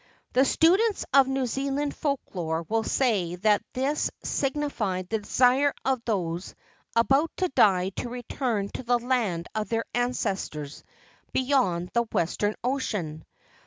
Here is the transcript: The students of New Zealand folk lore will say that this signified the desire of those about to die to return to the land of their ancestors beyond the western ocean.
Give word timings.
The 0.33 0.45
students 0.45 1.05
of 1.13 1.27
New 1.27 1.45
Zealand 1.45 1.95
folk 1.95 2.19
lore 2.33 2.63
will 2.67 2.83
say 2.83 3.35
that 3.35 3.61
this 3.73 4.09
signified 4.23 5.07
the 5.09 5.19
desire 5.19 5.75
of 5.85 6.03
those 6.05 6.55
about 6.95 7.29
to 7.37 7.49
die 7.49 7.89
to 7.97 8.09
return 8.09 8.69
to 8.69 8.81
the 8.81 8.97
land 8.97 9.45
of 9.53 9.69
their 9.69 9.85
ancestors 9.93 10.83
beyond 11.33 11.91
the 11.93 12.05
western 12.11 12.55
ocean. 12.63 13.23